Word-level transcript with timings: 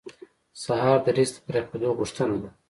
سهار 0.63 0.99
د 1.05 1.07
رزق 1.17 1.35
د 1.39 1.43
پراخېدو 1.47 1.89
غوښتنه 1.99 2.35
ده. 2.41 2.49